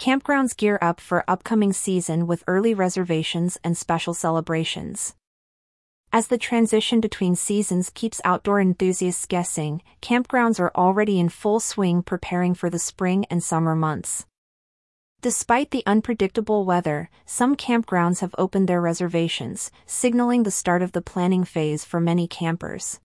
[0.00, 5.14] campgrounds gear up for upcoming season with early reservations and special celebrations.
[6.10, 12.02] As the transition between seasons keeps outdoor enthusiasts guessing, campgrounds are already in full swing
[12.02, 14.24] preparing for the spring and summer months.
[15.20, 21.02] Despite the unpredictable weather, some campgrounds have opened their reservations, signaling the start of the
[21.02, 23.00] planning phase for many campers.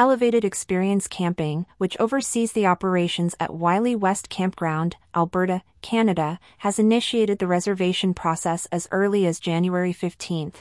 [0.00, 7.38] Elevated Experience Camping, which oversees the operations at Wiley West Campground, Alberta, Canada, has initiated
[7.38, 10.54] the reservation process as early as January 15.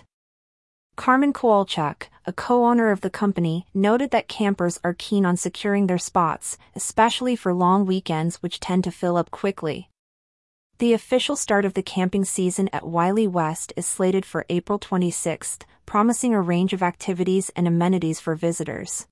[0.98, 5.98] Carmen Kowalchuk, a co-owner of the company, noted that campers are keen on securing their
[5.98, 9.90] spots, especially for long weekends which tend to fill up quickly.
[10.80, 15.60] The official start of the camping season at Wiley West is slated for April 26,
[15.86, 19.08] promising a range of activities and amenities for visitors.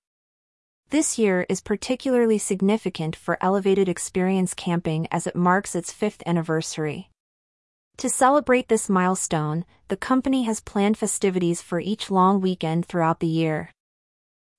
[0.90, 7.10] This year is particularly significant for Elevated Experience Camping as it marks its fifth anniversary.
[7.98, 13.27] To celebrate this milestone, the company has planned festivities for each long weekend throughout the
[13.27, 13.71] year.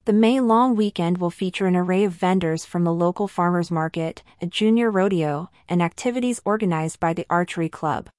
[0.04, 4.22] The May long weekend will feature an array of vendors from the local farmers market,
[4.42, 8.10] a junior rodeo, and activities organized by the Archery Club.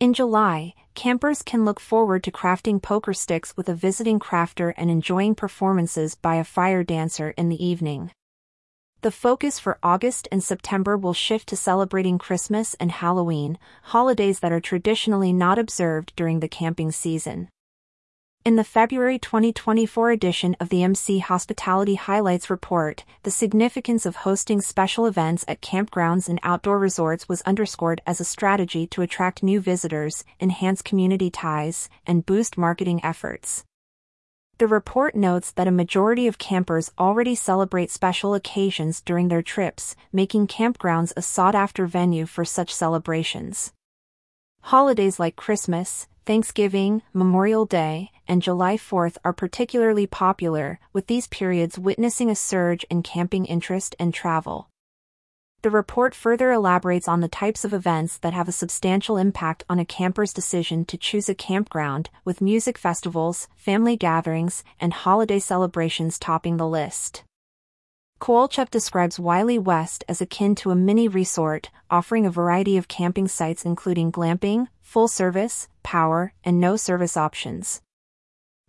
[0.00, 4.90] In July, campers can look forward to crafting poker sticks with a visiting crafter and
[4.90, 8.10] enjoying performances by a fire dancer in the evening.
[9.02, 13.58] The focus for August and September will shift to celebrating Christmas and Halloween,
[13.92, 17.50] holidays that are traditionally not observed during the camping season.
[18.42, 24.62] In the February 2024 edition of the MC Hospitality Highlights report, the significance of hosting
[24.62, 29.60] special events at campgrounds and outdoor resorts was underscored as a strategy to attract new
[29.60, 33.66] visitors, enhance community ties, and boost marketing efforts.
[34.56, 39.96] The report notes that a majority of campers already celebrate special occasions during their trips,
[40.14, 43.74] making campgrounds a sought after venue for such celebrations.
[44.62, 51.76] Holidays like Christmas, Thanksgiving, Memorial Day, and July 4th are particularly popular, with these periods
[51.76, 54.70] witnessing a surge in camping interest and travel.
[55.62, 59.80] The report further elaborates on the types of events that have a substantial impact on
[59.80, 66.16] a camper's decision to choose a campground, with music festivals, family gatherings, and holiday celebrations
[66.16, 67.24] topping the list.
[68.20, 73.26] Kowalchuk describes Wiley West as akin to a mini resort, offering a variety of camping
[73.26, 77.82] sites including glamping, full service, power, and no service options.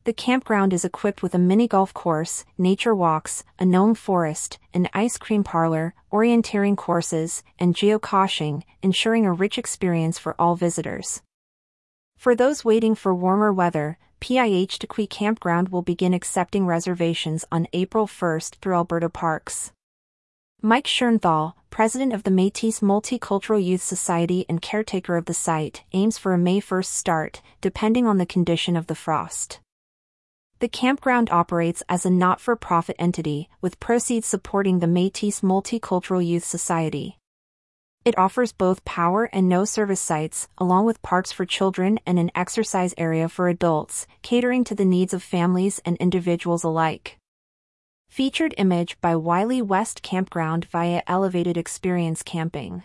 [0.04, 4.90] The campground is equipped with a mini golf course, nature walks, a gnome forest, an
[4.96, 11.22] ice cream parlor, orienteering courses, and geocaching, ensuring a rich experience for all visitors.
[12.18, 18.08] For those waiting for warmer weather, PIH Tequay Campground will begin accepting reservations on April
[18.08, 19.72] 1st through Alberta Parks.
[20.64, 26.18] Mike Schoenthal, president of the Métis Multicultural Youth Society and caretaker of the site, aims
[26.18, 29.60] for a May 1st start, depending on the condition of the frost.
[30.62, 37.18] The campground operates as a not-for-profit entity, with proceeds supporting the Métis Multicultural Youth Society.
[38.06, 42.30] It offers both power and no service sites, along with parks for children and an
[42.36, 47.18] exercise area for adults, catering to the needs of families and individuals alike.
[48.08, 52.84] Featured image by Wiley West Campground via Elevated Experience Camping.